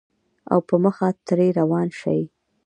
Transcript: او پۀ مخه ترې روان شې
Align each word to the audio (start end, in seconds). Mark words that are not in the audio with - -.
او 0.51 0.59
پۀ 0.67 0.75
مخه 0.83 1.07
ترې 1.27 1.47
روان 1.59 1.87
شې 1.99 2.19